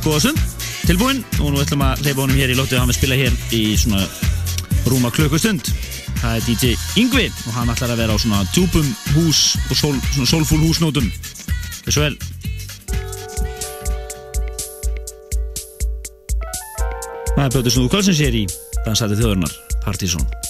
[0.05, 0.41] góða sund
[0.87, 3.61] tilbúinn og nú ætlum að leipa honum hér í lóttu hann við spila hér í
[3.77, 4.01] svona
[4.89, 5.69] rúma klukkustund
[6.23, 6.73] það er DJ
[7.03, 8.89] Yngvi og hann ætlar að vera á svona djúpum
[9.19, 11.11] hús og sól, svona soulful húsnótum.
[11.85, 12.16] Þessu vel.
[17.37, 18.47] Það er Snúðu Kvölsins hér í
[18.87, 20.41] Dansæti þjóðurnar Partizón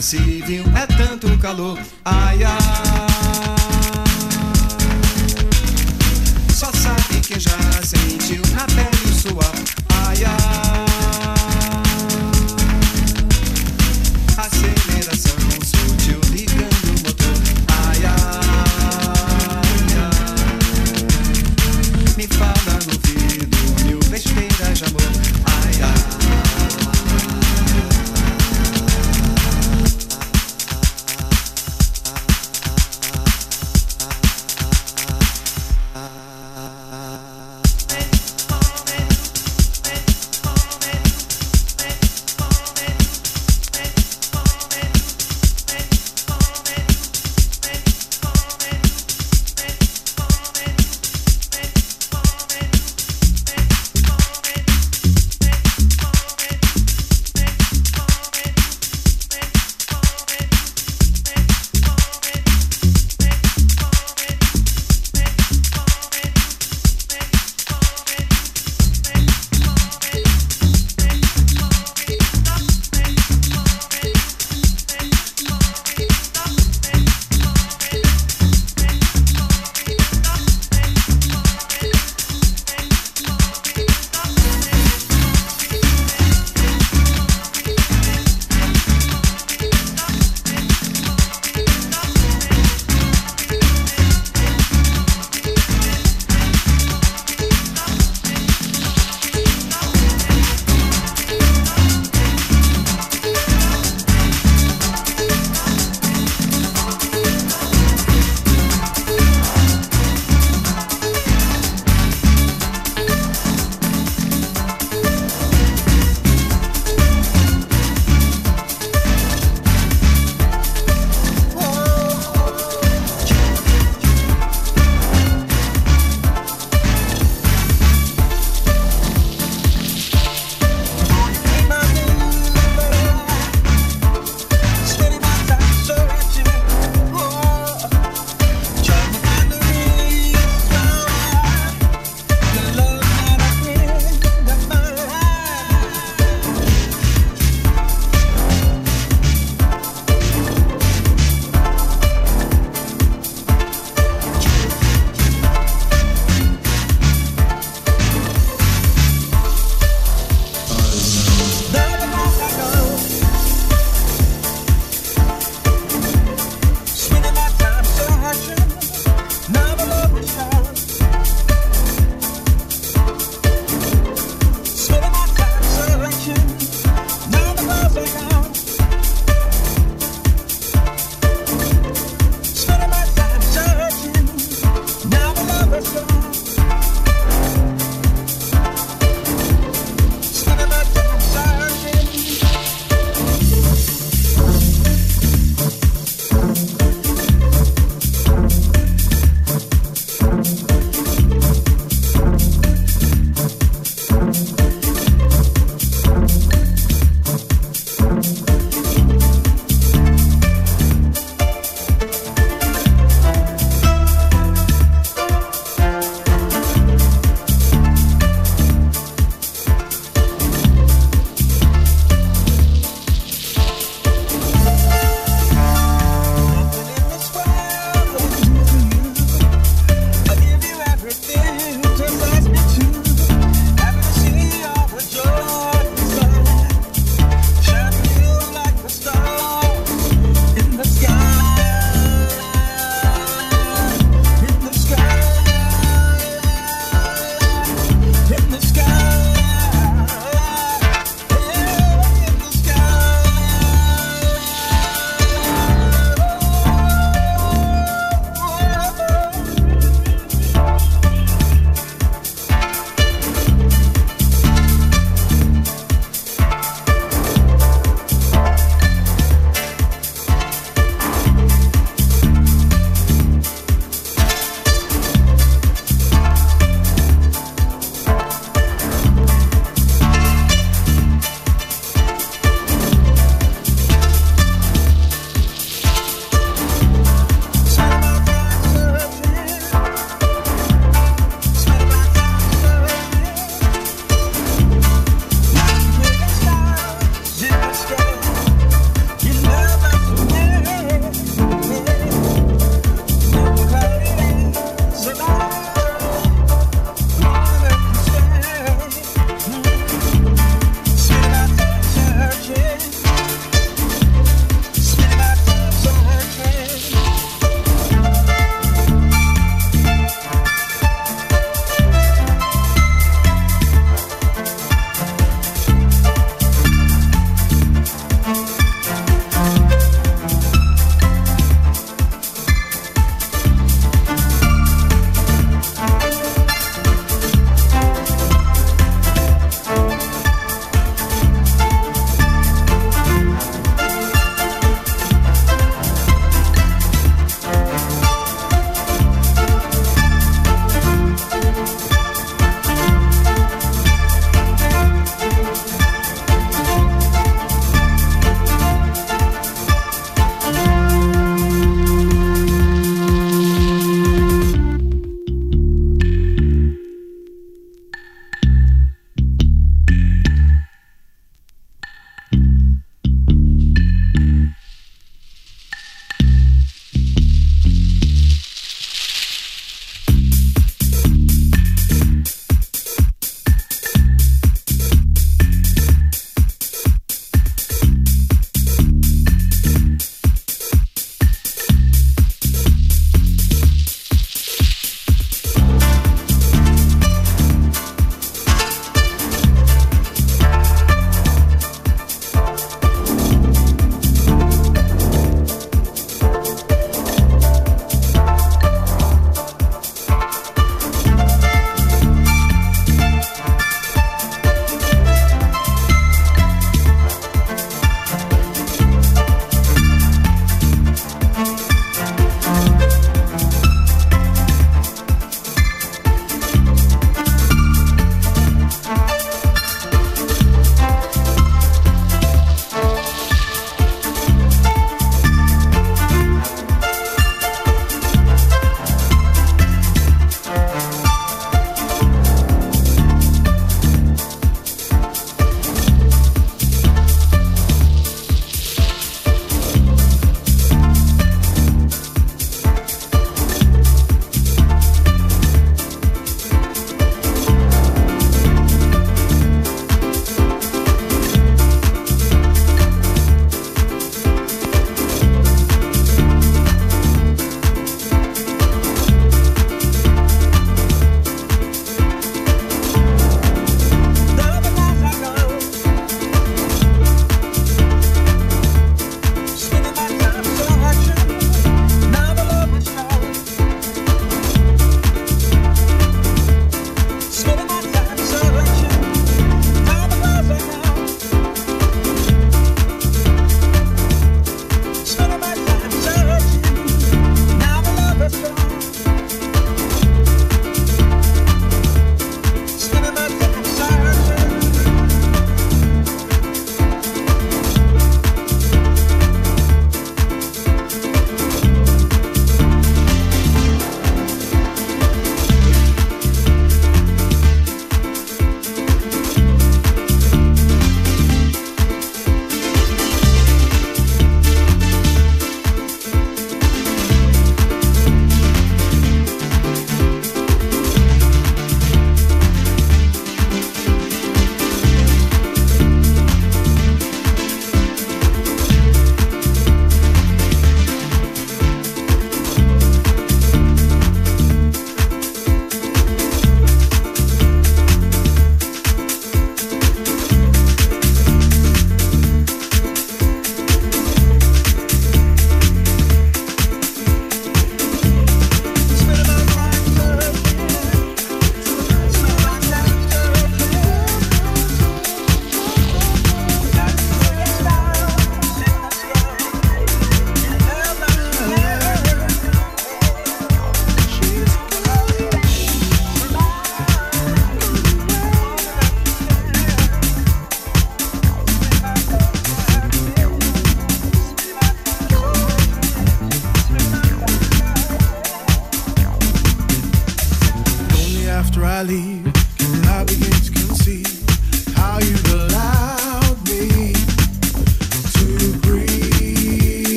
[0.00, 1.78] se viu, é tanto calor.
[2.04, 2.58] Ai, ai.
[6.52, 7.50] Só sabe quem já
[7.82, 9.85] sentiu na pele o suor.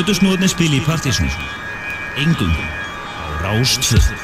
[0.00, 1.28] Plötusnúðni spili í Partísson.
[2.16, 4.19] Engum á Rástföð.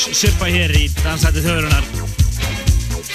[0.00, 1.84] Sirpa hér í dansætti þauðurinnar.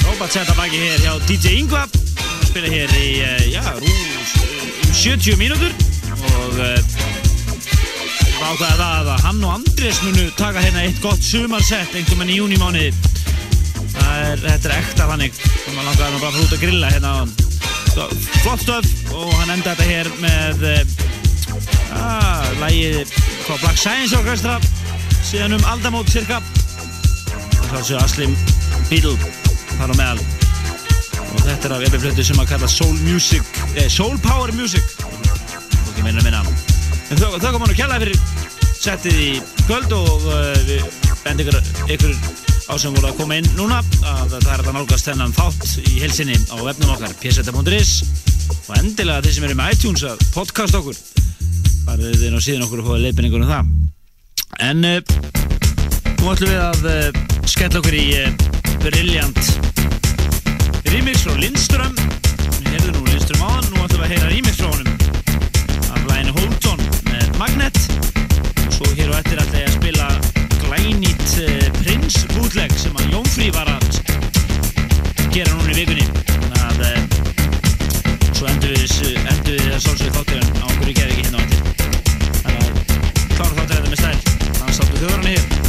[0.05, 1.85] Róbat setta baki hér hjá DJ Ingva.
[2.19, 4.33] Hann spila hér í, eh, já, rús,
[4.85, 5.71] um 70 mínútur
[6.15, 6.77] og uh,
[8.45, 12.39] ákveða það að hann og Andrés munu taka hérna eitt gott sumarsett einhvern veginn í
[12.39, 12.91] júnimániði.
[13.95, 15.39] Það er, þetta er ekta þannig.
[15.41, 17.33] Þannig langaði hann bara að fara út að grilla hérna hann.
[18.43, 20.83] Flott stöf og hann enda þetta hér með uh,
[21.97, 23.15] ah, lægið
[23.45, 24.59] frá Black Science Orchestra
[25.25, 26.41] síðan um aldamót cirka
[27.83, 28.35] svo Aslim
[28.87, 29.15] Beatle
[29.75, 30.19] þar á meðal.
[31.35, 33.43] Og þetta er af efirflötu sem að kalla Soul Music
[33.75, 34.85] eh, Soul Power Music.
[35.03, 36.43] Og ekki meina að minna.
[37.11, 38.19] En þau, komum nú kjalla fyrir
[38.79, 39.29] settið í
[39.65, 40.85] kvöld og uh, við
[41.25, 42.15] bendum ykkur, ykkur
[42.69, 43.81] á sem voru að koma inn núna.
[44.05, 47.93] Að það er að nálgast þennan þátt í helsinni á vefnum okkar pseta.is
[48.65, 50.97] og endilega þeir sem eru með iTunes að podcast okkur.
[51.85, 53.71] Þið inn á síðan okkur og fóða leifinningur um það.
[54.65, 54.99] En uh,
[56.21, 58.29] nú ætlum við að uh, skella okkur í uh,
[58.81, 59.41] Brilliant
[60.93, 61.95] remix frá Lindström.
[62.59, 64.91] Við heyrðum nú Lindström á hann nú ætlum við að heyra remix frá honum
[65.91, 67.81] af læginu Hold On með Magnet.
[68.65, 70.07] Og svo hér og eftir ætla ég að spila
[70.63, 73.99] glænýtt uh, Prince bootleg sem að Jeffrey var að
[75.35, 76.05] gera núna í vikunni.
[76.31, 77.01] Þannig að eh,
[78.31, 78.85] svo endur við
[79.51, 81.59] við að sálsögðu þátturinn á í gerði ekki hérna á eftir.
[82.39, 82.71] Þannig að
[83.35, 84.17] klára þáttur þetta með stæl.
[84.55, 85.64] Þannig státtu þjóðurinn hér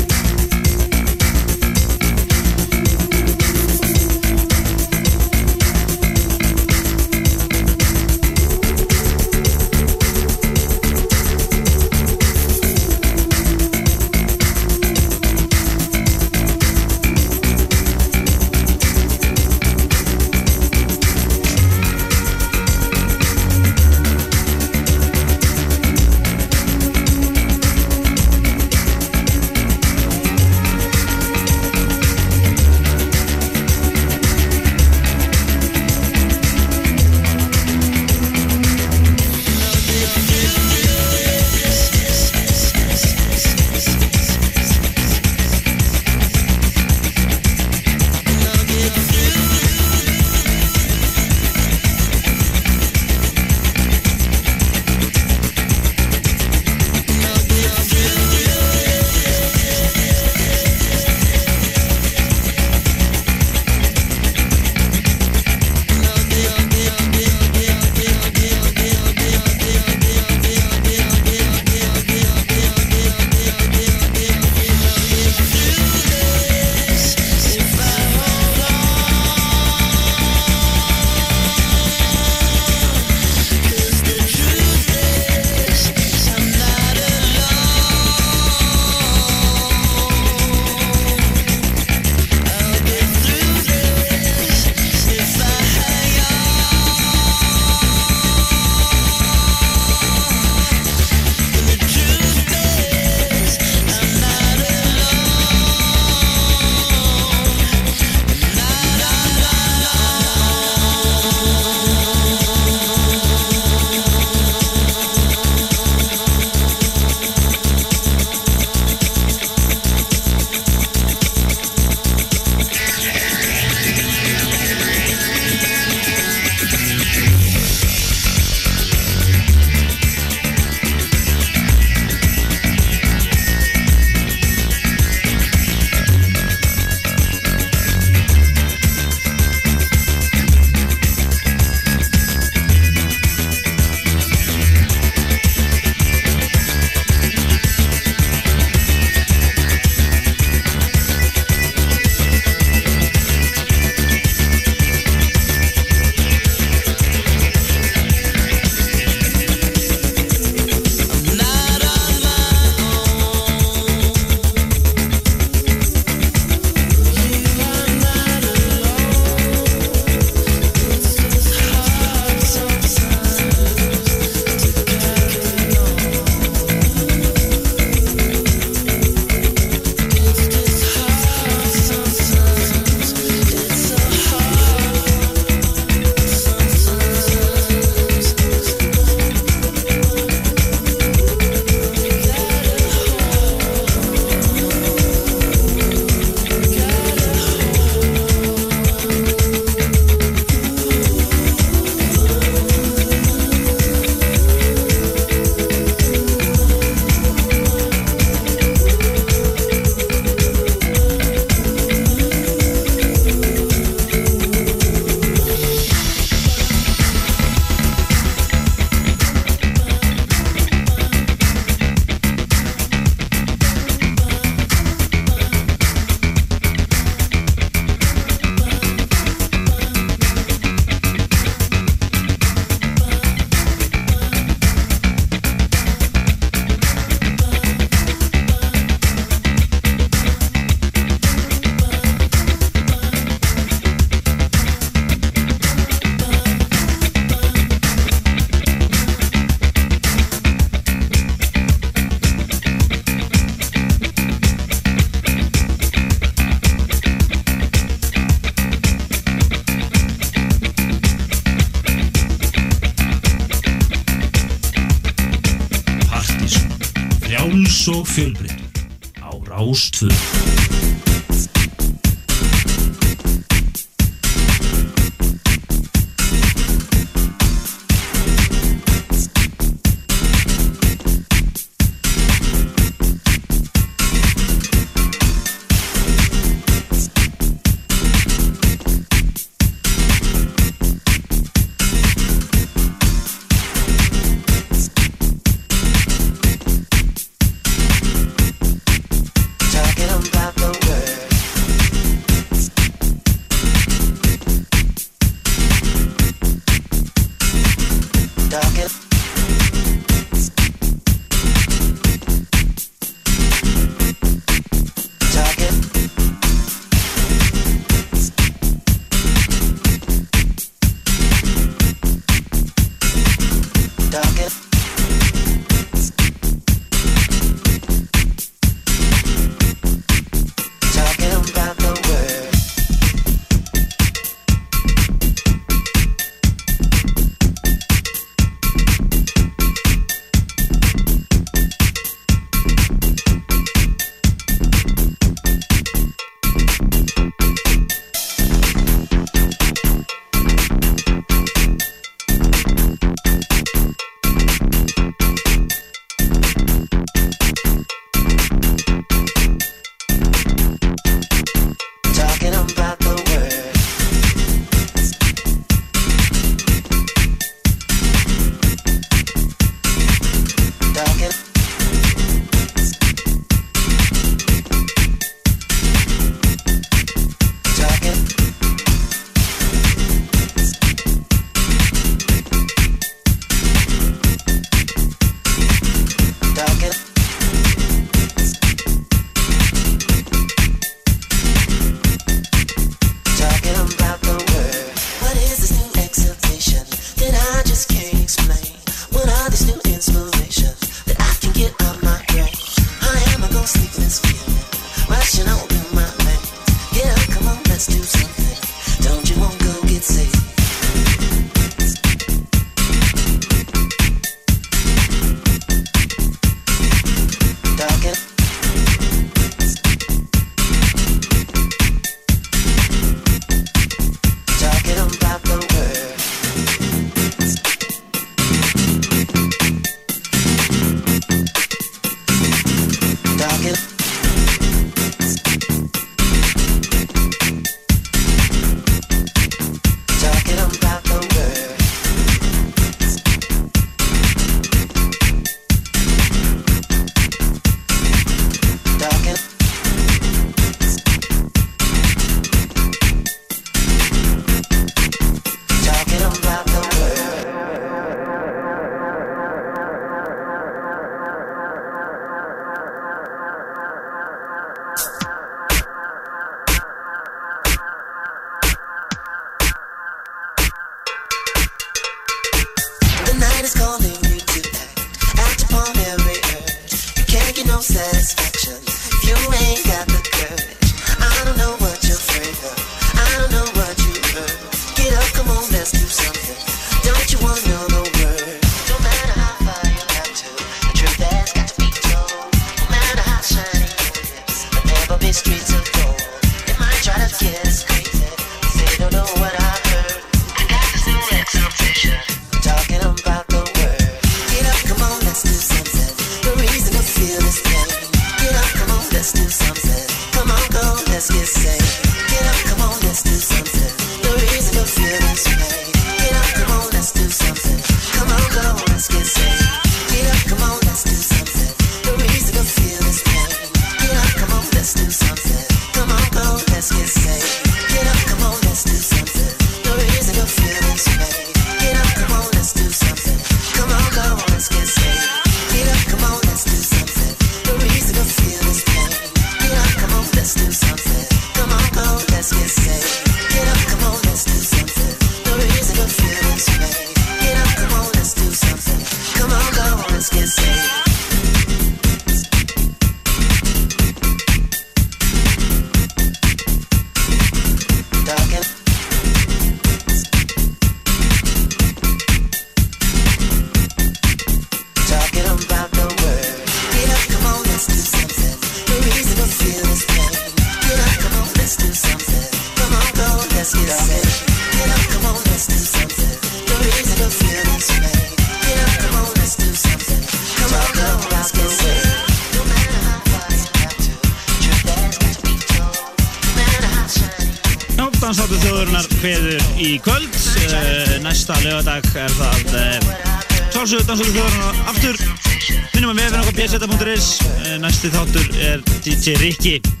[599.61, 600.00] DJ